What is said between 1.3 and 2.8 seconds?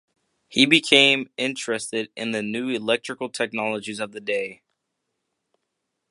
interested in the new